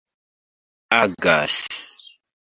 [0.99, 1.57] agas